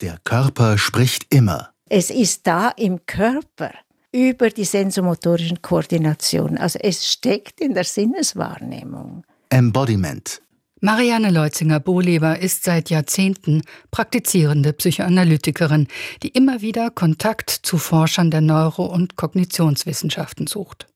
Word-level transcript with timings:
Der 0.00 0.18
Körper 0.22 0.78
spricht 0.78 1.26
immer. 1.34 1.70
Es 1.88 2.10
ist 2.10 2.46
da 2.46 2.68
im 2.68 3.04
Körper 3.04 3.72
über 4.12 4.48
die 4.48 4.64
sensomotorischen 4.64 5.60
Koordinationen. 5.60 6.56
Also 6.56 6.78
es 6.80 7.10
steckt 7.10 7.60
in 7.60 7.74
der 7.74 7.82
Sinneswahrnehmung. 7.82 9.24
Embodiment. 9.50 10.40
Marianne 10.80 11.30
Leutzinger-Bohleber 11.30 12.38
ist 12.38 12.62
seit 12.62 12.90
Jahrzehnten 12.90 13.62
praktizierende 13.90 14.72
Psychoanalytikerin, 14.72 15.88
die 16.22 16.28
immer 16.28 16.60
wieder 16.60 16.90
Kontakt 16.90 17.50
zu 17.50 17.76
Forschern 17.76 18.30
der 18.30 18.40
Neuro- 18.40 18.86
und 18.86 19.16
Kognitionswissenschaften 19.16 20.46
sucht. 20.46 20.86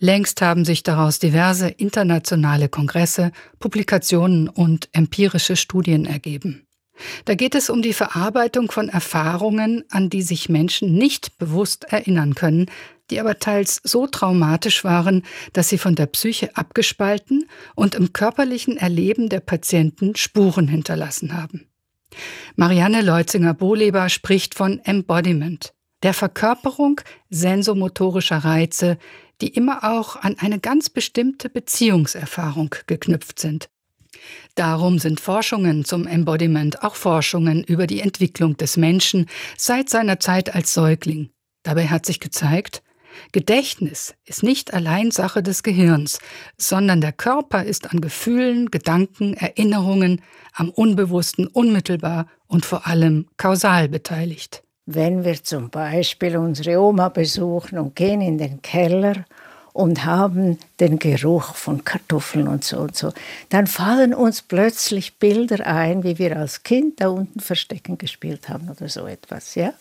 Längst 0.00 0.42
haben 0.42 0.64
sich 0.64 0.82
daraus 0.82 1.20
diverse 1.20 1.68
internationale 1.68 2.68
Kongresse, 2.68 3.30
Publikationen 3.60 4.48
und 4.48 4.88
empirische 4.90 5.54
Studien 5.54 6.06
ergeben. 6.06 6.63
Da 7.24 7.34
geht 7.34 7.54
es 7.54 7.70
um 7.70 7.82
die 7.82 7.92
Verarbeitung 7.92 8.70
von 8.70 8.88
Erfahrungen, 8.88 9.84
an 9.90 10.10
die 10.10 10.22
sich 10.22 10.48
Menschen 10.48 10.94
nicht 10.94 11.38
bewusst 11.38 11.84
erinnern 11.84 12.34
können, 12.34 12.66
die 13.10 13.20
aber 13.20 13.38
teils 13.38 13.80
so 13.84 14.06
traumatisch 14.06 14.84
waren, 14.84 15.22
dass 15.52 15.68
sie 15.68 15.78
von 15.78 15.94
der 15.94 16.06
Psyche 16.06 16.56
abgespalten 16.56 17.46
und 17.74 17.94
im 17.94 18.12
körperlichen 18.12 18.76
Erleben 18.76 19.28
der 19.28 19.40
Patienten 19.40 20.16
Spuren 20.16 20.68
hinterlassen 20.68 21.36
haben. 21.36 21.66
Marianne 22.56 23.02
Leutzinger-Bohleber 23.02 24.08
spricht 24.08 24.54
von 24.54 24.78
Embodiment, 24.84 25.74
der 26.02 26.14
Verkörperung 26.14 27.00
sensomotorischer 27.28 28.38
Reize, 28.38 28.98
die 29.40 29.48
immer 29.48 29.84
auch 29.84 30.16
an 30.16 30.36
eine 30.38 30.60
ganz 30.60 30.90
bestimmte 30.90 31.50
Beziehungserfahrung 31.50 32.74
geknüpft 32.86 33.40
sind. 33.40 33.68
Darum 34.54 34.98
sind 34.98 35.20
Forschungen 35.20 35.84
zum 35.84 36.06
Embodiment 36.06 36.82
auch 36.82 36.94
Forschungen 36.94 37.64
über 37.64 37.86
die 37.86 38.00
Entwicklung 38.00 38.56
des 38.56 38.76
Menschen 38.76 39.26
seit 39.56 39.88
seiner 39.90 40.20
Zeit 40.20 40.54
als 40.54 40.74
Säugling. 40.74 41.30
Dabei 41.62 41.88
hat 41.88 42.06
sich 42.06 42.20
gezeigt, 42.20 42.82
Gedächtnis 43.32 44.14
ist 44.24 44.42
nicht 44.42 44.74
allein 44.74 45.10
Sache 45.10 45.42
des 45.42 45.62
Gehirns, 45.62 46.18
sondern 46.56 47.00
der 47.00 47.12
Körper 47.12 47.64
ist 47.64 47.92
an 47.92 48.00
Gefühlen, 48.00 48.70
Gedanken, 48.70 49.34
Erinnerungen, 49.34 50.22
am 50.52 50.70
Unbewussten 50.70 51.46
unmittelbar 51.46 52.26
und 52.46 52.64
vor 52.64 52.86
allem 52.86 53.26
kausal 53.36 53.88
beteiligt. 53.88 54.62
Wenn 54.86 55.24
wir 55.24 55.42
zum 55.42 55.70
Beispiel 55.70 56.36
unsere 56.36 56.78
Oma 56.78 57.08
besuchen 57.08 57.78
und 57.78 57.96
gehen 57.96 58.20
in 58.20 58.36
den 58.36 58.60
Keller 58.60 59.24
und 59.74 60.04
haben 60.04 60.56
den 60.78 61.00
Geruch 61.00 61.56
von 61.56 61.84
Kartoffeln 61.84 62.46
und 62.46 62.62
so 62.62 62.78
und 62.78 62.96
so, 62.96 63.12
dann 63.48 63.66
fallen 63.66 64.14
uns 64.14 64.40
plötzlich 64.40 65.16
Bilder 65.16 65.66
ein, 65.66 66.04
wie 66.04 66.16
wir 66.16 66.36
als 66.36 66.62
Kind 66.62 67.00
da 67.00 67.08
unten 67.08 67.40
Verstecken 67.40 67.98
gespielt 67.98 68.48
haben 68.48 68.70
oder 68.70 68.88
so 68.88 69.06
etwas. 69.06 69.56
Ja? 69.56 69.74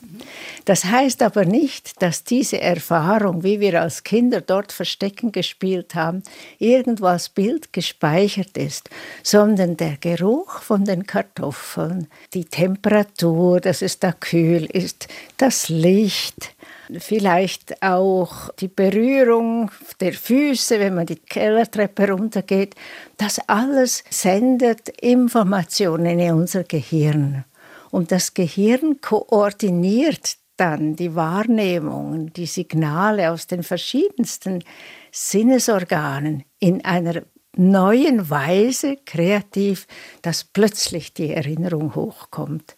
Das 0.66 0.86
heißt 0.86 1.22
aber 1.22 1.46
nicht, 1.46 2.02
dass 2.02 2.24
diese 2.24 2.60
Erfahrung, 2.60 3.44
wie 3.44 3.60
wir 3.60 3.82
als 3.82 4.04
Kinder 4.04 4.42
dort 4.42 4.72
Verstecken 4.72 5.32
gespielt 5.32 5.94
haben, 5.94 6.24
irgendwo 6.58 7.06
als 7.06 7.30
Bild 7.30 7.72
gespeichert 7.72 8.58
ist, 8.58 8.90
sondern 9.22 9.78
der 9.78 9.98
Geruch 9.98 10.64
von 10.64 10.86
den 10.86 11.06
Kartoffeln, 11.06 12.08
die 12.34 12.46
Temperatur, 12.46 13.62
dass 13.62 13.84
es 13.84 14.00
da 14.00 14.12
kühl 14.12 14.66
ist, 14.66 15.08
das 15.38 15.70
Licht, 15.70 16.56
vielleicht 17.00 17.82
auch 17.82 18.50
die 18.60 18.68
Berührung 18.68 19.72
der 20.00 20.14
Füße, 20.14 20.80
wenn 20.80 20.96
man 20.96 21.06
die 21.06 21.16
Kellertreppe 21.16 22.10
runtergeht. 22.12 22.76
Das 23.18 23.40
alles 23.48 24.04
sendet 24.10 24.90
Informationen 25.02 26.20
in 26.20 26.34
unser 26.34 26.64
Gehirn. 26.64 27.46
Und 27.92 28.12
das 28.12 28.34
Gehirn 28.34 29.02
koordiniert 29.02 30.38
dann 30.58 30.96
die 30.96 31.16
Wahrnehmungen, 31.16 32.32
die 32.34 32.46
Signale 32.46 33.32
aus 33.32 33.48
den 33.48 33.64
verschiedensten 33.64 34.64
Sinnesorganen 35.12 36.44
in 36.60 36.86
einer 36.86 37.24
neuen 37.56 38.30
Weise 38.30 38.98
kreativ, 39.06 39.88
dass 40.22 40.44
plötzlich 40.44 41.14
die 41.14 41.32
Erinnerung 41.32 41.96
hochkommt. 41.96 42.76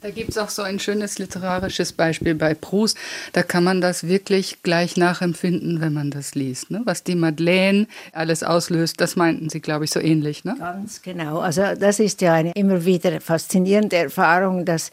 Da 0.00 0.10
gibt 0.10 0.30
es 0.30 0.38
auch 0.38 0.48
so 0.48 0.62
ein 0.62 0.78
schönes 0.78 1.18
literarisches 1.18 1.92
Beispiel 1.92 2.36
bei 2.36 2.54
Proust. 2.54 2.96
Da 3.32 3.42
kann 3.42 3.64
man 3.64 3.80
das 3.80 4.06
wirklich 4.06 4.62
gleich 4.62 4.96
nachempfinden, 4.96 5.80
wenn 5.80 5.92
man 5.92 6.12
das 6.12 6.36
liest. 6.36 6.70
Ne? 6.70 6.82
Was 6.84 7.02
die 7.02 7.16
Madeleine 7.16 7.88
alles 8.12 8.44
auslöst, 8.44 9.00
das 9.00 9.16
meinten 9.16 9.48
Sie, 9.48 9.60
glaube 9.60 9.86
ich, 9.86 9.90
so 9.90 9.98
ähnlich. 9.98 10.44
Ne? 10.44 10.54
Ganz 10.58 11.02
genau. 11.02 11.40
Also 11.40 11.62
das 11.74 11.98
ist 11.98 12.20
ja 12.20 12.34
eine 12.34 12.52
immer 12.52 12.84
wieder 12.84 13.20
faszinierende 13.20 13.96
Erfahrung, 13.96 14.64
dass 14.64 14.92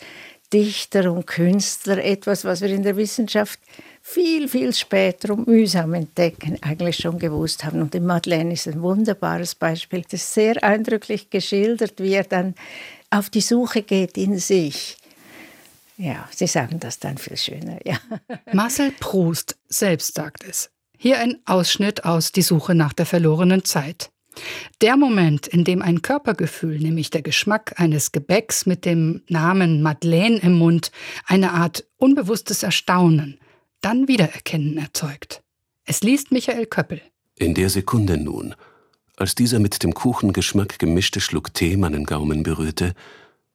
Dichter 0.51 1.11
und 1.11 1.27
Künstler 1.27 2.03
etwas, 2.03 2.43
was 2.43 2.61
wir 2.61 2.69
in 2.69 2.83
der 2.83 2.97
Wissenschaft 2.97 3.59
viel, 4.01 4.47
viel 4.47 4.73
später 4.73 5.33
und 5.33 5.47
mühsam 5.47 5.93
entdecken, 5.93 6.57
eigentlich 6.61 6.97
schon 6.97 7.19
gewusst 7.19 7.63
haben. 7.63 7.81
Und 7.81 7.93
die 7.93 7.99
Madeleine 7.99 8.53
ist 8.53 8.67
ein 8.67 8.81
wunderbares 8.81 9.55
Beispiel. 9.55 10.01
Das 10.03 10.21
ist 10.21 10.33
sehr 10.33 10.63
eindrücklich 10.63 11.29
geschildert, 11.29 11.93
wie 11.97 12.13
er 12.13 12.23
dann 12.23 12.55
auf 13.09 13.29
die 13.29 13.41
Suche 13.41 13.81
geht 13.81 14.17
in 14.17 14.37
sich. 14.37 14.97
Ja, 15.97 16.27
Sie 16.31 16.47
sagen 16.47 16.79
das 16.79 16.99
dann 16.99 17.17
viel 17.17 17.37
schöner, 17.37 17.79
ja. 17.85 17.97
Marcel 18.53 18.91
Proust 18.99 19.57
selbst 19.69 20.15
sagt 20.15 20.43
es. 20.43 20.69
Hier 20.97 21.19
ein 21.19 21.37
Ausschnitt 21.45 22.05
aus 22.05 22.31
Die 22.31 22.41
Suche 22.41 22.75
nach 22.75 22.93
der 22.93 23.05
verlorenen 23.05 23.63
Zeit. 23.63 24.11
Der 24.81 24.97
Moment, 24.97 25.47
in 25.47 25.63
dem 25.63 25.81
ein 25.81 26.01
Körpergefühl, 26.01 26.79
nämlich 26.79 27.09
der 27.09 27.21
Geschmack 27.21 27.79
eines 27.79 28.11
Gebäcks 28.11 28.65
mit 28.65 28.83
dem 28.83 29.21
Namen 29.29 29.81
Madeleine 29.81 30.37
im 30.39 30.53
Mund, 30.53 30.91
eine 31.25 31.53
Art 31.53 31.85
unbewusstes 31.97 32.63
Erstaunen, 32.63 33.39
dann 33.81 34.07
Wiedererkennen 34.07 34.77
erzeugt. 34.77 35.41
Es 35.85 36.01
liest 36.01 36.31
Michael 36.31 36.65
Köppel. 36.65 37.01
In 37.37 37.53
der 37.53 37.69
Sekunde 37.69 38.17
nun, 38.17 38.55
als 39.17 39.35
dieser 39.35 39.59
mit 39.59 39.83
dem 39.83 39.93
Kuchengeschmack 39.93 40.79
gemischte 40.79 41.21
Schluck 41.21 41.53
Tee 41.53 41.77
meinen 41.77 42.05
Gaumen 42.05 42.43
berührte, 42.43 42.93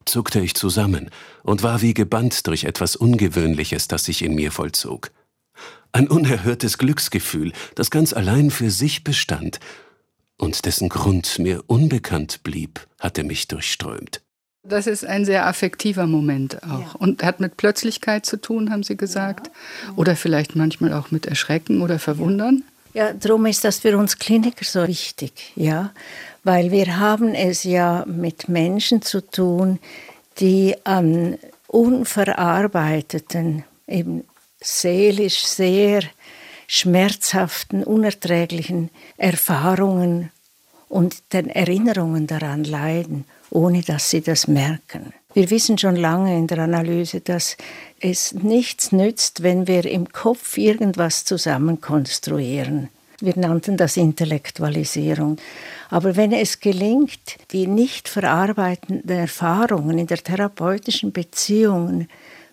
zuckte 0.05 0.41
ich 0.41 0.55
zusammen 0.55 1.11
und 1.43 1.63
war 1.63 1.83
wie 1.83 1.95
gebannt 1.95 2.47
durch 2.47 2.65
etwas 2.65 2.97
Ungewöhnliches, 2.97 3.89
das 3.89 4.05
sich 4.05 4.23
in 4.23 4.35
mir 4.35 4.53
vollzog. 4.53 5.11
Ein 5.93 6.09
unerhörtes 6.09 6.79
Glücksgefühl, 6.79 7.53
das 7.75 7.91
ganz 7.91 8.13
allein 8.13 8.51
für 8.51 8.71
sich 8.71 9.05
bestand 9.05 9.61
und 10.39 10.65
dessen 10.65 10.89
Grund 10.89 11.39
mir 11.39 11.65
unbekannt 11.67 12.43
blieb, 12.43 12.87
hatte 12.99 13.25
mich 13.25 13.49
durchströmt. 13.49 14.23
Das 14.63 14.87
ist 14.87 15.05
ein 15.05 15.25
sehr 15.25 15.47
affektiver 15.47 16.07
Moment 16.07 16.63
auch 16.63 16.81
ja. 16.81 16.93
und 16.99 17.23
hat 17.23 17.41
mit 17.41 17.57
Plötzlichkeit 17.57 18.27
zu 18.27 18.41
tun, 18.41 18.71
haben 18.71 18.83
Sie 18.83 18.97
gesagt, 18.97 19.49
ja. 19.87 19.95
oder 19.97 20.17
vielleicht 20.17 20.55
manchmal 20.55 20.93
auch 20.93 21.11
mit 21.11 21.27
Erschrecken 21.27 21.81
oder 21.81 21.99
Verwundern. 21.99 22.57
Ja, 22.57 22.80
darum 22.95 23.47
ist 23.47 23.65
das 23.65 23.81
für 23.81 23.97
uns 23.97 24.19
Kliniker 24.19 24.65
so 24.65 24.87
wichtig, 24.87 25.53
ja, 25.57 25.93
weil 26.45 26.71
wir 26.71 26.99
haben 26.99 27.35
es 27.35 27.65
ja 27.65 28.05
mit 28.07 28.49
Menschen 28.49 29.03
zu 29.03 29.21
tun, 29.21 29.79
die 30.39 30.75
an 30.85 31.39
unverarbeiteten, 31.67 33.65
eben 33.87 34.25
seelisch 34.61 35.45
sehr 35.45 36.03
schmerzhaften, 36.67 37.85
unerträglichen 37.85 38.91
Erfahrungen 39.17 40.31
und 40.89 41.33
den 41.33 41.49
Erinnerungen 41.49 42.27
daran 42.27 42.65
leiden, 42.65 43.25
ohne 43.51 43.83
dass 43.83 44.11
sie 44.11 44.21
das 44.21 44.49
merken. 44.49 45.13
Wir 45.33 45.49
wissen 45.51 45.79
schon 45.79 45.95
lange 45.95 46.37
in 46.37 46.49
der 46.49 46.59
Analyse, 46.59 47.21
dass 47.21 47.57
es 48.01 48.33
nichts 48.33 48.91
nützt, 48.91 49.45
wenn 49.45 49.69
wir 49.69 49.85
im 49.85 50.11
Kopf 50.11 50.59
irgendwas 50.59 51.25
zusammenkonstruieren. 51.25 52.89
Wir 53.21 53.37
nannten 53.37 53.77
das 53.77 53.97
Intellektualisierung. 53.97 55.37
Aber 55.89 56.17
wenn 56.17 56.33
es 56.33 56.59
gelingt, 56.59 57.37
die 57.53 57.67
nicht 57.67 58.09
verarbeitenden 58.09 59.19
Erfahrungen 59.19 59.99
in 59.99 60.07
der 60.07 60.19
therapeutischen 60.19 61.13
Beziehung 61.13 62.09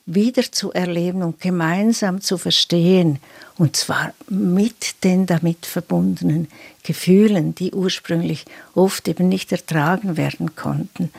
wieder 0.06 0.44
zu 0.44 0.72
erleben 0.72 1.24
und 1.24 1.42
gemeinsam 1.42 2.22
zu 2.22 2.38
verstehen, 2.38 3.20
und 3.58 3.76
zwar 3.76 4.14
mit 4.30 5.04
den 5.04 5.26
damit 5.26 5.66
verbundenen 5.66 6.48
Gefühlen, 6.84 7.56
die 7.56 7.74
ursprünglich 7.74 8.46
oft 8.76 9.08
eben 9.08 9.30
nicht 9.30 9.52
ertragen 9.52 10.16
werden 10.16 10.56
konnten, 10.56 11.12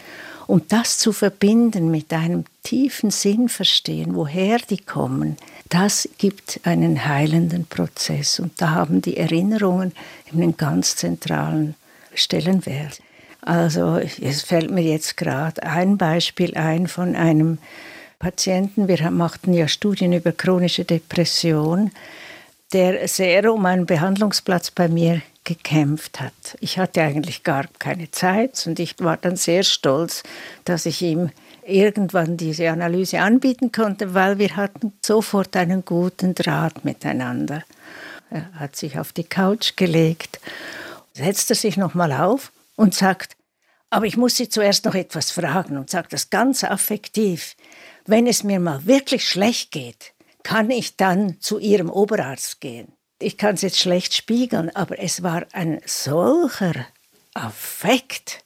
und 0.48 0.72
das 0.72 0.98
zu 0.98 1.12
verbinden 1.12 1.90
mit 1.90 2.10
einem 2.12 2.44
tiefen 2.62 3.10
Sinnverstehen, 3.10 4.16
woher 4.16 4.58
die 4.58 4.78
kommen, 4.78 5.36
das 5.68 6.08
gibt 6.16 6.60
einen 6.64 7.06
heilenden 7.06 7.66
Prozess. 7.66 8.40
Und 8.40 8.52
da 8.60 8.70
haben 8.70 9.02
die 9.02 9.18
Erinnerungen 9.18 9.92
einen 10.32 10.56
ganz 10.56 10.96
zentralen 10.96 11.74
Stellenwert. 12.14 13.00
Also 13.42 13.98
es 13.98 14.42
fällt 14.42 14.70
mir 14.70 14.82
jetzt 14.82 15.18
gerade 15.18 15.62
ein 15.62 15.98
Beispiel 15.98 16.56
ein 16.56 16.88
von 16.88 17.14
einem 17.14 17.58
Patienten. 18.18 18.88
Wir 18.88 19.10
machten 19.10 19.52
ja 19.52 19.68
Studien 19.68 20.14
über 20.14 20.32
chronische 20.32 20.86
Depression, 20.86 21.90
der 22.72 23.06
sehr 23.06 23.52
um 23.52 23.66
einen 23.66 23.84
Behandlungsplatz 23.84 24.70
bei 24.70 24.88
mir 24.88 25.20
gekämpft 25.44 26.20
hat. 26.20 26.56
Ich 26.60 26.78
hatte 26.78 27.02
eigentlich 27.02 27.42
gar 27.42 27.66
keine 27.78 28.10
Zeit 28.10 28.66
und 28.66 28.78
ich 28.78 28.98
war 28.98 29.16
dann 29.16 29.36
sehr 29.36 29.62
stolz, 29.62 30.22
dass 30.64 30.86
ich 30.86 31.02
ihm 31.02 31.30
irgendwann 31.64 32.36
diese 32.36 32.70
Analyse 32.70 33.20
anbieten 33.20 33.72
konnte, 33.72 34.14
weil 34.14 34.38
wir 34.38 34.56
hatten 34.56 34.92
sofort 35.04 35.56
einen 35.56 35.84
guten 35.84 36.34
Draht 36.34 36.84
miteinander. 36.84 37.62
Er 38.30 38.52
hat 38.54 38.76
sich 38.76 38.98
auf 38.98 39.12
die 39.12 39.24
Couch 39.24 39.76
gelegt, 39.76 40.40
setzte 41.14 41.54
sich 41.54 41.76
nochmal 41.76 42.12
auf 42.12 42.52
und 42.76 42.94
sagt, 42.94 43.36
aber 43.90 44.06
ich 44.06 44.16
muss 44.16 44.36
Sie 44.36 44.48
zuerst 44.48 44.84
noch 44.84 44.94
etwas 44.94 45.30
fragen 45.30 45.78
und 45.78 45.88
sagt 45.88 46.12
das 46.12 46.30
ganz 46.30 46.62
affektiv. 46.62 47.56
Wenn 48.06 48.26
es 48.26 48.44
mir 48.44 48.60
mal 48.60 48.84
wirklich 48.86 49.26
schlecht 49.26 49.70
geht, 49.70 50.12
kann 50.42 50.70
ich 50.70 50.96
dann 50.96 51.40
zu 51.40 51.58
Ihrem 51.58 51.90
Oberarzt 51.90 52.60
gehen? 52.60 52.92
Ich 53.20 53.36
kann 53.36 53.54
es 53.54 53.62
jetzt 53.62 53.78
schlecht 53.78 54.14
spiegeln, 54.14 54.70
aber 54.74 55.00
es 55.00 55.22
war 55.22 55.44
ein 55.52 55.80
solcher 55.84 56.86
Affekt. 57.34 58.44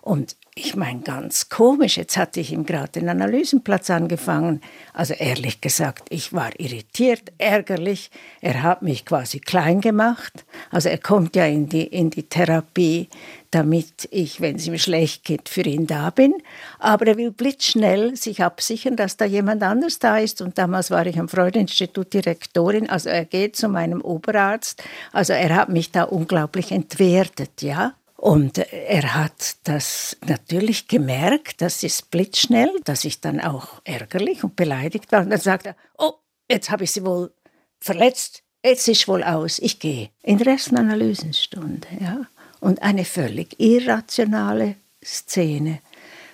Und 0.00 0.36
ich 0.60 0.74
meine, 0.74 1.00
ganz 1.00 1.48
komisch, 1.48 1.96
jetzt 1.96 2.16
hatte 2.16 2.40
ich 2.40 2.52
ihm 2.52 2.66
gerade 2.66 2.90
den 2.90 3.08
Analysenplatz 3.08 3.90
angefangen. 3.90 4.60
Also 4.92 5.14
ehrlich 5.14 5.60
gesagt, 5.60 6.08
ich 6.10 6.32
war 6.32 6.50
irritiert, 6.58 7.32
ärgerlich. 7.38 8.10
Er 8.40 8.64
hat 8.64 8.82
mich 8.82 9.04
quasi 9.04 9.38
klein 9.38 9.80
gemacht. 9.80 10.44
Also 10.70 10.88
er 10.88 10.98
kommt 10.98 11.36
ja 11.36 11.46
in 11.46 11.68
die, 11.68 11.84
in 11.84 12.10
die 12.10 12.24
Therapie, 12.24 13.08
damit 13.52 14.08
ich, 14.10 14.40
wenn 14.40 14.56
es 14.56 14.66
ihm 14.66 14.76
schlecht 14.78 15.24
geht, 15.24 15.48
für 15.48 15.62
ihn 15.62 15.86
da 15.86 16.10
bin. 16.10 16.34
Aber 16.80 17.06
er 17.06 17.16
will 17.16 17.30
blitzschnell 17.30 18.16
sich 18.16 18.42
absichern, 18.42 18.96
dass 18.96 19.16
da 19.16 19.26
jemand 19.26 19.62
anders 19.62 20.00
da 20.00 20.18
ist. 20.18 20.42
Und 20.42 20.58
damals 20.58 20.90
war 20.90 21.06
ich 21.06 21.20
am 21.20 21.28
Freud-Institut 21.28 22.12
Direktorin. 22.12 22.90
Also 22.90 23.10
er 23.10 23.24
geht 23.24 23.54
zu 23.54 23.68
meinem 23.68 24.00
Oberarzt. 24.00 24.82
Also 25.12 25.34
er 25.34 25.54
hat 25.54 25.68
mich 25.68 25.92
da 25.92 26.02
unglaublich 26.02 26.72
entwertet, 26.72 27.62
ja. 27.62 27.94
Und 28.20 28.58
er 28.58 29.14
hat 29.14 29.58
das 29.62 30.16
natürlich 30.26 30.88
gemerkt, 30.88 31.62
das 31.62 31.84
ist 31.84 32.10
blitzschnell, 32.10 32.68
dass 32.82 33.04
ich 33.04 33.20
dann 33.20 33.40
auch 33.40 33.80
ärgerlich 33.84 34.42
und 34.42 34.56
beleidigt 34.56 35.12
war. 35.12 35.20
Und 35.20 35.30
dann 35.30 35.38
sagt 35.38 35.66
er, 35.66 35.76
oh, 35.96 36.14
jetzt 36.50 36.68
habe 36.68 36.82
ich 36.82 36.90
sie 36.90 37.04
wohl 37.04 37.30
verletzt, 37.78 38.42
jetzt 38.64 38.88
ist 38.88 39.06
wohl 39.06 39.22
aus, 39.22 39.60
ich 39.60 39.78
gehe. 39.78 40.10
In 40.24 40.38
der 40.38 40.48
ersten 40.48 40.76
Analysenstunde, 40.76 41.86
ja. 42.00 42.22
Und 42.58 42.82
eine 42.82 43.04
völlig 43.04 43.54
irrationale 43.60 44.74
Szene. 45.00 45.78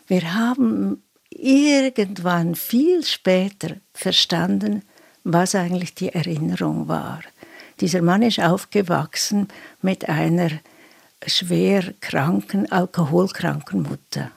Wir 0.07 0.33
haben 0.33 1.03
irgendwann 1.29 2.55
viel 2.55 3.05
später 3.05 3.77
verstanden, 3.93 4.85
was 5.23 5.55
eigentlich 5.55 5.95
die 5.95 6.15
Erinnerung 6.15 6.89
war. 6.89 7.21
Dieser 7.81 8.01
Mann 8.01 8.23
ist 8.23 8.41
aufgewachsen 8.41 9.49
mit 9.83 10.09
einer 10.09 10.51
schwer 11.27 11.95
kranken, 12.01 12.71
alkoholkranken 12.71 13.83
Mutter, 13.83 14.31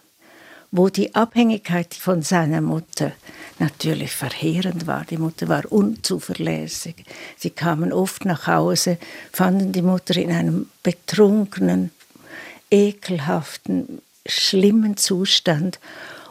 wo 0.72 0.89
die 0.89 1.16
Abhängigkeit 1.16 1.94
von 1.94 2.22
seiner 2.22 2.62
Mutter 2.62 3.12
natürlich 3.60 4.12
verheerend 4.12 4.88
war. 4.88 5.06
Die 5.06 5.18
Mutter 5.18 5.48
war 5.48 5.72
unzuverlässig. 5.72 6.95
Sie 7.38 7.50
kamen 7.50 7.92
oft 7.94 8.25
nach 8.25 8.48
Hause, 8.48 8.98
fanden 9.31 9.72
die 9.72 9.81
Mutter 9.81 10.16
in 10.16 10.31
einem 10.31 10.69
betrunkenen, 10.84 11.92
ekelhaften, 12.69 14.01
schlimmen 14.25 14.98
Zustand 14.98 15.80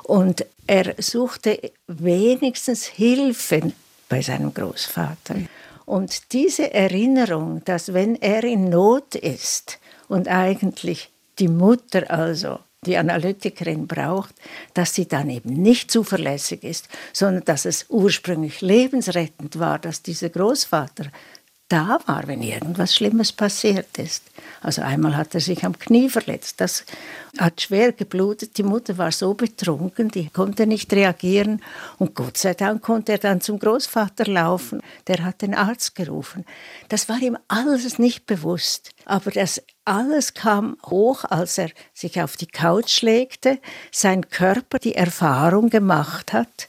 und 0.03 0.45
er 0.67 0.95
suchte 0.99 1.73
wenigstens 1.87 2.87
Hilfe 2.87 3.73
bei 4.09 4.21
seinem 4.21 4.53
Großvater. 4.53 5.37
Und 5.85 6.33
diese 6.33 6.75
Erinnerung, 6.75 7.63
dass 7.65 7.95
wenn 7.95 8.17
er 8.17 8.43
in 8.45 8.69
Not 8.69 9.15
ist, 9.15 9.79
und 10.09 10.29
eigentlich 10.29 11.11
die 11.39 11.49
Mutter 11.49 12.11
also 12.11 12.59
die 12.87 12.97
Analytikerin 12.97 13.87
braucht, 13.87 14.35
dass 14.75 14.95
sie 14.95 15.07
dann 15.09 15.29
eben 15.29 15.51
nicht 15.55 15.91
zuverlässig 15.91 16.63
ist, 16.63 16.89
sondern 17.13 17.45
dass 17.45 17.65
es 17.65 17.87
ursprünglich 17.89 18.61
lebensrettend 18.61 19.59
war, 19.59 19.79
dass 19.79 20.03
dieser 20.03 20.29
Großvater 20.29 21.07
da 21.69 21.99
war, 22.07 22.27
wenn 22.27 22.43
irgendwas 22.43 22.95
Schlimmes 22.95 23.33
passiert 23.33 23.99
ist. 23.99 24.23
Also 24.61 24.83
einmal 24.83 25.17
hat 25.17 25.35
er 25.35 25.41
sich 25.41 25.65
am 25.65 25.79
Knie 25.79 26.09
verletzt. 26.09 26.61
Das 26.61 26.85
hat 27.39 27.61
schwer 27.61 27.93
geblutet. 27.93 28.57
Die 28.59 28.63
Mutter 28.63 28.99
war 28.99 29.11
so 29.11 29.35
betrunken, 29.35 30.09
die 30.09 30.29
konnte 30.31 30.67
nicht 30.67 30.93
reagieren. 30.93 31.63
Und 31.99 32.15
Gott 32.15 32.37
sei 32.37 32.55
Dank 32.55 32.83
konnte 32.83 33.13
er 33.13 33.19
dann 33.19 33.41
zum 33.41 33.59
Großvater 33.59 34.27
laufen. 34.27 34.81
Der 35.09 35.25
hat 35.25 35.43
den 35.43 35.55
Arzt 35.55 35.95
gerufen. 35.97 36.45
Das 36.89 37.09
war 37.09 37.21
ihm 37.21 37.37
alles 37.49 37.99
nicht 37.99 38.27
bewusst. 38.27 38.91
Aber 39.05 39.31
das 39.31 39.63
alles 39.85 40.35
kam 40.35 40.77
hoch, 40.87 41.25
als 41.25 41.59
er 41.59 41.71
sich 41.95 42.21
auf 42.21 42.37
die 42.37 42.47
Couch 42.47 43.03
legte, 43.03 43.59
sein 43.93 44.29
Körper 44.29 44.79
die 44.79 44.95
Erfahrung 44.95 45.71
gemacht 45.71 46.33
hat, 46.33 46.69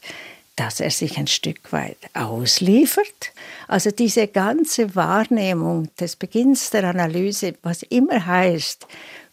dass 0.58 0.80
er 0.80 0.90
sich 0.90 1.18
ein 1.18 1.28
Stück 1.28 1.72
weit 1.72 1.98
ausliefert. 2.14 3.32
Also 3.68 3.90
diese 3.92 4.26
ganze 4.26 4.96
Wahrnehmung 4.96 5.88
des 6.00 6.16
Beginns 6.16 6.70
der 6.70 6.84
Analyse, 6.84 7.54
was 7.62 7.84
immer 7.84 8.26
heißt, 8.26 8.86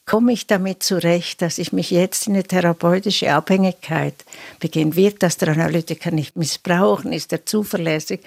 komme 0.06 0.33
ich 0.33 0.45
damit 0.45 0.83
zurecht, 0.83 1.42
dass 1.42 1.57
ich 1.57 1.74
mich 1.74 1.89
jetzt 1.89 2.27
in 2.27 2.33
eine 2.33 2.44
therapeutische 2.44 3.33
Abhängigkeit 3.33 4.13
beginne? 4.60 4.95
Wird 4.95 5.24
das 5.24 5.38
der 5.38 5.50
Analytiker 5.50 6.12
nicht 6.12 6.36
missbrauchen? 6.36 7.12
Ist 7.12 7.31
er 7.33 7.44
zuverlässig? 7.44 8.22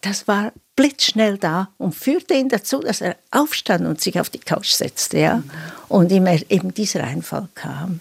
Das 0.00 0.28
war 0.28 0.52
blitzschnell 0.76 1.38
da 1.38 1.70
und 1.78 1.94
führte 1.94 2.34
ihn 2.34 2.48
dazu, 2.48 2.78
dass 2.78 3.00
er 3.00 3.16
aufstand 3.32 3.84
und 3.86 4.00
sich 4.00 4.20
auf 4.20 4.30
die 4.30 4.38
Couch 4.38 4.70
setzte. 4.70 5.18
Ja? 5.18 5.42
Und 5.88 6.12
ihm 6.12 6.26
eben 6.48 6.72
dieser 6.72 7.02
Einfall 7.02 7.48
kam. 7.56 8.00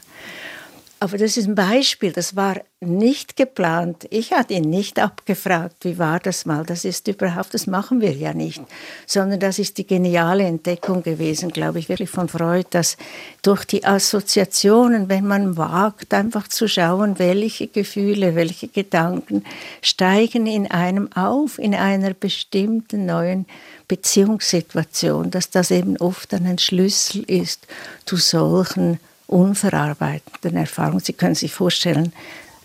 Aber 1.03 1.17
das 1.17 1.35
ist 1.35 1.47
ein 1.47 1.55
Beispiel, 1.55 2.13
das 2.13 2.38
war 2.38 2.61
nicht 2.79 3.35
geplant. 3.35 4.07
Ich 4.09 4.31
hatte 4.31 4.53
ihn 4.53 4.69
nicht 4.69 5.00
abgefragt, 5.00 5.83
wie 5.83 6.00
war 6.00 6.21
das 6.21 6.45
mal. 6.45 6.63
Das 6.63 6.85
ist 6.85 7.09
überhaupt, 7.09 7.53
das 7.53 7.67
machen 7.67 8.00
wir 8.00 8.13
ja 8.13 8.33
nicht. 8.33 8.61
Sondern 9.05 9.41
das 9.41 9.59
ist 9.59 9.77
die 9.77 9.85
geniale 9.85 10.45
Entdeckung 10.45 11.03
gewesen, 11.03 11.51
glaube 11.51 11.79
ich, 11.79 11.89
wirklich 11.89 12.09
von 12.09 12.29
Freud, 12.29 12.67
dass 12.69 12.95
durch 13.41 13.65
die 13.65 13.83
Assoziationen, 13.83 15.09
wenn 15.09 15.27
man 15.27 15.57
wagt, 15.57 16.13
einfach 16.13 16.47
zu 16.47 16.69
schauen, 16.69 17.19
welche 17.19 17.67
Gefühle, 17.67 18.35
welche 18.35 18.69
Gedanken 18.69 19.44
steigen 19.81 20.47
in 20.47 20.71
einem 20.71 21.11
auf, 21.11 21.59
in 21.59 21.75
einer 21.75 22.13
bestimmten 22.13 23.05
neuen 23.05 23.45
Beziehungssituation, 23.89 25.31
dass 25.31 25.50
das 25.50 25.69
eben 25.69 25.97
oft 25.97 26.31
dann 26.31 26.45
ein 26.45 26.59
Schlüssel 26.59 27.23
ist 27.23 27.67
zu 28.05 28.15
solchen 28.15 29.00
unverarbeiteten 29.33 30.56
Erfahrungen. 30.56 31.00
Sie 31.00 31.13
können 31.13 31.35
sich 31.35 31.53
vorstellen, 31.53 32.13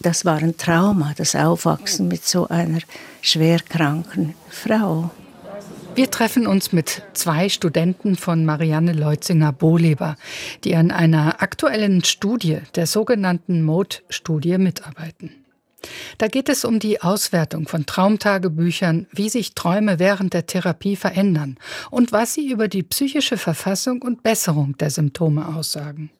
das 0.00 0.24
war 0.24 0.36
ein 0.36 0.56
Trauma, 0.56 1.14
das 1.16 1.34
Aufwachsen 1.34 2.06
mit 2.06 2.24
so 2.24 2.46
einer 2.48 2.80
schwerkranken 3.22 4.34
Frau. 4.48 5.10
Wir 5.96 6.10
treffen 6.10 6.46
uns 6.46 6.72
mit 6.72 7.02
zwei 7.14 7.48
Studenten 7.48 8.14
von 8.14 8.44
Marianne 8.44 8.92
Leutzinger-Bohleber, 8.92 10.16
die 10.62 10.76
an 10.76 10.92
einer 10.92 11.42
aktuellen 11.42 12.04
Studie, 12.04 12.58
der 12.76 12.86
sogenannten 12.86 13.62
Mode-Studie, 13.62 14.58
mitarbeiten. 14.58 15.32
Da 16.18 16.28
geht 16.28 16.48
es 16.48 16.64
um 16.64 16.78
die 16.78 17.00
Auswertung 17.00 17.66
von 17.66 17.86
Traumtagebüchern, 17.86 19.06
wie 19.12 19.28
sich 19.28 19.54
Träume 19.54 19.98
während 19.98 20.34
der 20.34 20.46
Therapie 20.46 20.96
verändern 20.96 21.56
und 21.90 22.12
was 22.12 22.34
sie 22.34 22.50
über 22.50 22.68
die 22.68 22.82
psychische 22.82 23.36
Verfassung 23.36 24.02
und 24.02 24.22
Besserung 24.22 24.76
der 24.78 24.90
Symptome 24.90 25.48
aussagen. 25.48 26.10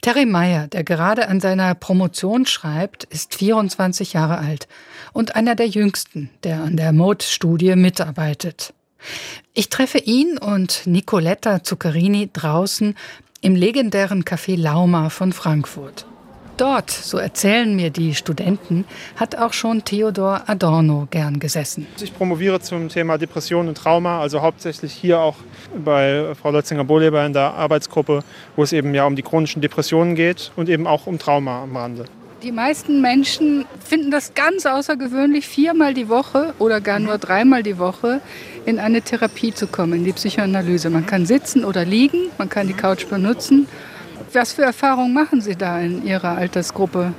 Terry 0.00 0.26
Meyer, 0.26 0.66
der 0.68 0.84
gerade 0.84 1.28
an 1.28 1.40
seiner 1.40 1.74
Promotion 1.74 2.46
schreibt, 2.46 3.04
ist 3.04 3.34
24 3.34 4.12
Jahre 4.12 4.38
alt 4.38 4.68
und 5.12 5.36
einer 5.36 5.54
der 5.54 5.68
jüngsten, 5.68 6.30
der 6.42 6.62
an 6.62 6.76
der 6.76 6.92
Mode-Studie 6.92 7.76
mitarbeitet. 7.76 8.74
Ich 9.52 9.68
treffe 9.68 9.98
ihn 9.98 10.38
und 10.38 10.86
Nicoletta 10.86 11.62
Zuccherini 11.62 12.30
draußen 12.32 12.94
im 13.40 13.54
legendären 13.54 14.24
Café 14.24 14.58
Lauma 14.58 15.10
von 15.10 15.32
Frankfurt. 15.32 16.06
Dort, 16.56 16.90
so 16.90 17.18
erzählen 17.18 17.74
mir 17.74 17.90
die 17.90 18.14
Studenten, 18.14 18.84
hat 19.16 19.36
auch 19.36 19.52
schon 19.52 19.84
Theodor 19.84 20.42
Adorno 20.46 21.08
gern 21.10 21.40
gesessen. 21.40 21.88
Ich 22.00 22.14
promoviere 22.14 22.60
zum 22.60 22.88
Thema 22.88 23.18
Depression 23.18 23.66
und 23.66 23.76
Trauma, 23.76 24.20
also 24.20 24.40
hauptsächlich 24.40 24.92
hier 24.92 25.18
auch 25.18 25.34
bei 25.84 26.32
Frau 26.40 26.52
Leutzinger-Bohleber 26.52 27.26
in 27.26 27.32
der 27.32 27.54
Arbeitsgruppe, 27.54 28.22
wo 28.54 28.62
es 28.62 28.72
eben 28.72 28.94
ja 28.94 29.04
um 29.04 29.16
die 29.16 29.22
chronischen 29.22 29.62
Depressionen 29.62 30.14
geht 30.14 30.52
und 30.54 30.68
eben 30.68 30.86
auch 30.86 31.08
um 31.08 31.18
Trauma 31.18 31.64
am 31.64 31.76
Rande. 31.76 32.04
Die 32.44 32.52
meisten 32.52 33.00
Menschen 33.00 33.64
finden 33.84 34.12
das 34.12 34.34
ganz 34.34 34.64
außergewöhnlich, 34.66 35.48
viermal 35.48 35.92
die 35.94 36.08
Woche 36.08 36.54
oder 36.60 36.80
gar 36.80 37.00
nur 37.00 37.18
dreimal 37.18 37.64
die 37.64 37.78
Woche 37.78 38.20
in 38.64 38.78
eine 38.78 39.02
Therapie 39.02 39.52
zu 39.52 39.66
kommen, 39.66 39.94
in 39.94 40.04
die 40.04 40.12
Psychoanalyse. 40.12 40.90
Man 40.90 41.06
kann 41.06 41.26
sitzen 41.26 41.64
oder 41.64 41.84
liegen, 41.84 42.28
man 42.38 42.48
kann 42.48 42.68
die 42.68 42.74
Couch 42.74 43.08
benutzen 43.08 43.66
was 44.34 44.52
für 44.52 44.62
Erfahrungen 44.62 45.12
machen 45.12 45.40
Sie 45.40 45.56
da 45.56 45.80
in 45.80 46.04
Ihrer 46.04 46.36
Altersgruppe? 46.36 47.12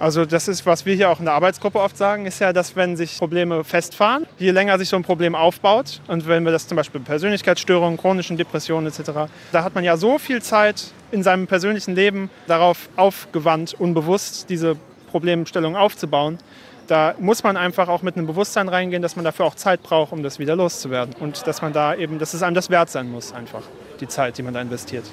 Also 0.00 0.24
das 0.24 0.46
ist, 0.46 0.64
was 0.64 0.86
wir 0.86 0.94
hier 0.94 1.10
auch 1.10 1.18
in 1.18 1.24
der 1.24 1.34
Arbeitsgruppe 1.34 1.80
oft 1.80 1.96
sagen, 1.96 2.26
ist 2.26 2.38
ja, 2.38 2.52
dass 2.52 2.76
wenn 2.76 2.96
sich 2.96 3.18
Probleme 3.18 3.64
festfahren, 3.64 4.26
je 4.38 4.52
länger 4.52 4.78
sich 4.78 4.88
so 4.88 4.94
ein 4.94 5.02
Problem 5.02 5.34
aufbaut 5.34 6.00
und 6.06 6.28
wenn 6.28 6.44
wir 6.44 6.52
das 6.52 6.68
zum 6.68 6.76
Beispiel 6.76 7.00
Persönlichkeitsstörungen, 7.00 7.98
chronischen 7.98 8.36
Depressionen 8.36 8.86
etc., 8.86 9.10
da 9.50 9.64
hat 9.64 9.74
man 9.74 9.82
ja 9.82 9.96
so 9.96 10.18
viel 10.18 10.40
Zeit 10.40 10.92
in 11.10 11.24
seinem 11.24 11.48
persönlichen 11.48 11.96
Leben 11.96 12.30
darauf 12.46 12.88
aufgewandt, 12.94 13.74
unbewusst 13.76 14.48
diese 14.50 14.76
Problemstellungen 15.10 15.76
aufzubauen, 15.76 16.38
da 16.86 17.14
muss 17.18 17.42
man 17.42 17.56
einfach 17.56 17.88
auch 17.88 18.02
mit 18.02 18.16
einem 18.16 18.26
Bewusstsein 18.26 18.68
reingehen, 18.68 19.02
dass 19.02 19.16
man 19.16 19.24
dafür 19.24 19.46
auch 19.46 19.54
Zeit 19.54 19.82
braucht, 19.82 20.12
um 20.12 20.22
das 20.22 20.38
wieder 20.38 20.56
loszuwerden. 20.56 21.14
Und 21.20 21.46
dass 21.46 21.60
man 21.60 21.72
da 21.74 21.94
eben, 21.94 22.18
dass 22.18 22.32
es 22.32 22.42
einem 22.42 22.54
das 22.54 22.70
wert 22.70 22.88
sein 22.88 23.10
muss, 23.10 23.32
einfach, 23.34 23.62
die 24.00 24.08
Zeit, 24.08 24.38
die 24.38 24.42
man 24.42 24.54
da 24.54 24.62
investiert. 24.62 25.04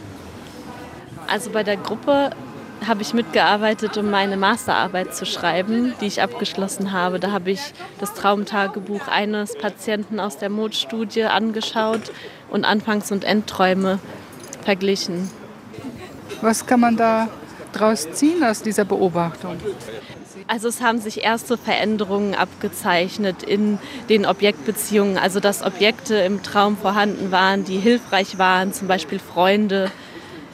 Also 1.28 1.50
bei 1.50 1.64
der 1.64 1.78
Gruppe 1.78 2.32
habe 2.86 3.02
ich 3.02 3.14
mitgearbeitet, 3.14 3.98
um 3.98 4.12
meine 4.12 4.38
Masterarbeit 4.38 5.16
zu 5.16 5.26
schreiben, 5.26 5.94
die 6.02 6.06
ich 6.06 6.22
abgeschlossen 6.22 6.92
habe. 6.92 7.20
Da 7.20 7.32
habe 7.32 7.52
ich 7.52 7.74
das 8.00 8.14
Traumtagebuch 8.14 9.08
eines 9.08 9.58
Patienten 9.58 10.20
aus 10.20 10.38
der 10.38 10.50
Mode-Studie 10.50 11.24
angeschaut 11.24 12.12
und 12.50 12.66
Anfangs- 12.66 13.12
und 13.12 13.24
Endträume 13.24 14.00
verglichen. 14.64 15.30
Was 16.42 16.66
kann 16.66 16.80
man 16.80 16.98
da 16.98 17.28
draus 17.72 18.12
ziehen 18.12 18.44
aus 18.44 18.62
dieser 18.62 18.86
Beobachtung? 18.86 19.58
Also 20.48 20.68
es 20.68 20.82
haben 20.82 21.00
sich 21.00 21.24
erste 21.24 21.58
Veränderungen 21.58 22.36
abgezeichnet 22.36 23.42
in 23.42 23.80
den 24.10 24.28
Objektbeziehungen, 24.28 25.18
also 25.18 25.40
dass 25.40 25.64
Objekte 25.64 26.16
im 26.18 26.44
Traum 26.44 26.78
vorhanden 26.78 27.32
waren, 27.32 27.66
die 27.66 27.80
hilfreich 27.80 28.38
waren, 28.38 28.72
zum 28.72 28.88
Beispiel 28.88 29.18
Freunde 29.18 29.92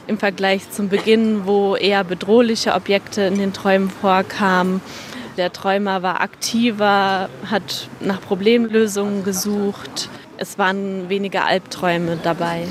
im 0.06 0.18
Vergleich 0.18 0.70
zum 0.70 0.88
Beginn, 0.88 1.46
wo 1.46 1.76
eher 1.76 2.04
bedrohliche 2.04 2.74
Objekte 2.74 3.22
in 3.22 3.38
den 3.38 3.52
Träumen 3.52 3.90
vorkamen. 3.90 4.80
Der 5.36 5.52
Träumer 5.52 6.02
war 6.02 6.20
aktiver, 6.20 7.28
hat 7.50 7.88
nach 8.00 8.20
Problemlösungen 8.20 9.24
gesucht. 9.24 10.10
Es 10.36 10.58
waren 10.58 11.08
weniger 11.08 11.46
Albträume 11.46 12.18
dabei. 12.22 12.66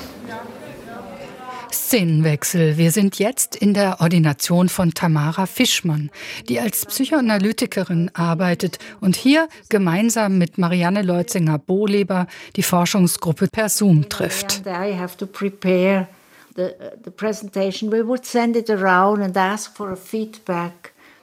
Szenenwechsel. 1.92 2.78
Wir 2.78 2.92
sind 2.92 3.20
jetzt 3.20 3.56
in 3.56 3.74
der 3.74 4.00
Ordination 4.00 4.70
von 4.70 4.94
Tamara 4.94 5.46
Fischmann, 5.46 6.10
die 6.48 6.60
als 6.60 6.86
Psychoanalytikerin 6.86 8.12
arbeitet 8.14 8.78
und 9.02 9.16
hier 9.16 9.50
gemeinsam 9.70 10.38
mit 10.38 10.58
Marianne 10.58 11.02
Leutzinger-Bohleber 11.02 12.28
die 12.56 12.64
Forschungsgruppe 12.64 13.48
per 13.52 13.68
Zoom 13.68 14.08
trifft. 14.08 14.62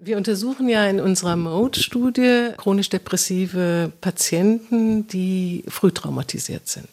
Wir 0.01 0.17
untersuchen 0.17 0.69
ja 0.69 0.87
in 0.87 1.01
unserer 1.01 1.37
Mode-Studie 1.37 2.51
chronisch 2.57 2.89
depressive 2.89 3.93
Patienten, 4.01 5.09
die 5.09 5.65
früh 5.69 5.91
traumatisiert 5.91 6.69
sind. 6.69 6.89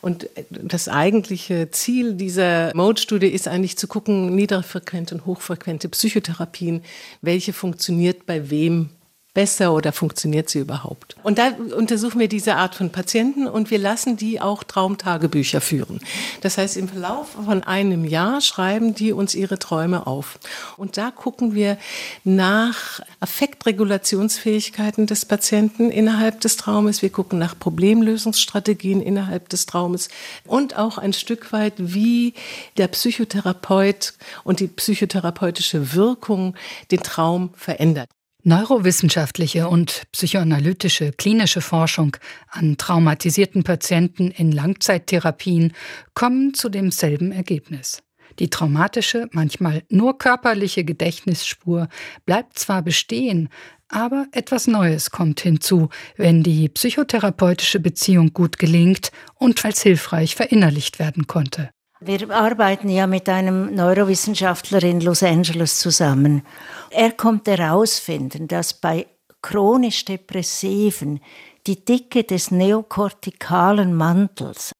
Und 0.00 0.28
das 0.48 0.88
eigentliche 0.88 1.70
Ziel 1.72 2.14
dieser 2.14 2.74
Mode-Studie 2.74 3.26
ist 3.26 3.48
eigentlich 3.48 3.76
zu 3.76 3.88
gucken, 3.88 4.34
niederfrequente 4.34 5.14
und 5.14 5.26
hochfrequente 5.26 5.88
Psychotherapien, 5.88 6.82
welche 7.20 7.52
funktioniert 7.52 8.26
bei 8.26 8.48
wem 8.48 8.90
besser 9.34 9.72
oder 9.72 9.92
funktioniert 9.92 10.48
sie 10.50 10.58
überhaupt? 10.58 11.16
Und 11.22 11.38
da 11.38 11.52
untersuchen 11.76 12.18
wir 12.18 12.28
diese 12.28 12.56
Art 12.56 12.74
von 12.74 12.90
Patienten 12.90 13.46
und 13.46 13.70
wir 13.70 13.78
lassen 13.78 14.16
die 14.16 14.40
auch 14.40 14.64
Traumtagebücher 14.64 15.60
führen. 15.60 16.00
Das 16.40 16.58
heißt, 16.58 16.76
im 16.76 16.88
Verlauf 16.88 17.28
von 17.44 17.62
einem 17.62 18.04
Jahr 18.04 18.40
schreiben 18.40 18.94
die 18.94 19.12
uns 19.12 19.34
ihre 19.34 19.58
Träume 19.58 20.06
auf. 20.06 20.38
Und 20.76 20.96
da 20.96 21.10
gucken 21.10 21.54
wir 21.54 21.78
nach 22.24 23.00
Affektregulationsfähigkeiten 23.20 25.06
des 25.06 25.24
Patienten 25.24 25.90
innerhalb 25.90 26.40
des 26.40 26.56
Traumes. 26.56 27.02
Wir 27.02 27.10
gucken 27.10 27.38
nach 27.38 27.58
Problemlösungsstrategien 27.58 29.00
innerhalb 29.00 29.48
des 29.48 29.66
Traumes 29.66 30.08
und 30.46 30.76
auch 30.76 30.98
ein 30.98 31.12
Stück 31.12 31.52
weit, 31.52 31.74
wie 31.76 32.34
der 32.76 32.88
Psychotherapeut 32.88 34.14
und 34.44 34.60
die 34.60 34.68
psychotherapeutische 34.68 35.94
Wirkung 35.94 36.54
den 36.90 37.02
Traum 37.02 37.50
verändert. 37.54 38.08
Neurowissenschaftliche 38.42 39.68
und 39.68 40.02
psychoanalytische 40.12 41.12
klinische 41.12 41.60
Forschung 41.60 42.16
an 42.48 42.76
traumatisierten 42.76 43.64
Patienten 43.64 44.30
in 44.30 44.52
Langzeittherapien 44.52 45.72
kommen 46.14 46.54
zu 46.54 46.68
demselben 46.68 47.32
Ergebnis. 47.32 48.02
Die 48.38 48.48
traumatische, 48.48 49.28
manchmal 49.32 49.82
nur 49.90 50.16
körperliche 50.16 50.84
Gedächtnisspur 50.84 51.88
bleibt 52.24 52.58
zwar 52.58 52.82
bestehen, 52.82 53.48
aber 53.88 54.26
etwas 54.32 54.66
Neues 54.66 55.10
kommt 55.10 55.40
hinzu, 55.40 55.88
wenn 56.16 56.42
die 56.42 56.68
psychotherapeutische 56.68 57.80
Beziehung 57.80 58.32
gut 58.32 58.58
gelingt 58.58 59.10
und 59.34 59.64
als 59.64 59.82
hilfreich 59.82 60.36
verinnerlicht 60.36 60.98
werden 60.98 61.26
konnte. 61.26 61.70
Wir 62.02 62.30
arbeiten 62.30 62.88
ja 62.88 63.06
mit 63.06 63.28
einem 63.28 63.74
Neurowissenschaftler 63.74 64.82
in 64.84 65.02
Los 65.02 65.22
Angeles 65.22 65.80
zusammen. 65.80 66.42
Er 66.88 67.12
konnte 67.12 67.58
herausfinden, 67.58 68.48
dass 68.48 68.72
bei 68.72 69.06
chronisch 69.42 70.06
Depressiven 70.06 71.20
die 71.66 71.84
Dicke 71.84 72.24
des 72.24 72.50
neokortikalen 72.50 73.92
Mantels, 73.92 74.72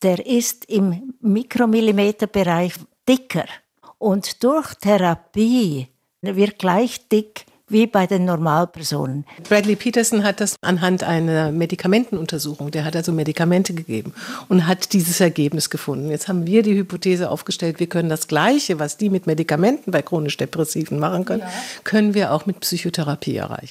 der 0.00 0.24
ist 0.24 0.66
im 0.66 1.14
Mikromillimeterbereich 1.20 2.74
dicker 3.08 3.46
und 3.98 4.44
durch 4.44 4.74
Therapie 4.74 5.88
wird 6.22 6.60
gleich 6.60 7.08
dick 7.08 7.46
wie 7.68 7.86
bei 7.86 8.06
den 8.06 8.24
Normalpersonen. 8.24 9.24
Bradley 9.48 9.76
Peterson 9.76 10.22
hat 10.22 10.40
das 10.40 10.56
anhand 10.60 11.02
einer 11.02 11.50
Medikamentenuntersuchung, 11.50 12.70
der 12.70 12.84
hat 12.84 12.94
also 12.94 13.12
Medikamente 13.12 13.72
gegeben 13.72 14.12
und 14.48 14.66
hat 14.66 14.92
dieses 14.92 15.20
Ergebnis 15.20 15.70
gefunden. 15.70 16.10
Jetzt 16.10 16.28
haben 16.28 16.46
wir 16.46 16.62
die 16.62 16.74
Hypothese 16.74 17.30
aufgestellt, 17.30 17.80
wir 17.80 17.86
können 17.86 18.08
das 18.08 18.28
Gleiche, 18.28 18.78
was 18.78 18.98
die 18.98 19.08
mit 19.08 19.26
Medikamenten 19.26 19.92
bei 19.92 20.02
chronisch 20.02 20.36
Depressiven 20.36 20.98
machen 20.98 21.24
können, 21.24 21.40
ja. 21.40 21.52
können 21.84 22.14
wir 22.14 22.32
auch 22.32 22.44
mit 22.46 22.60
Psychotherapie 22.60 23.36
erreichen. 23.36 23.62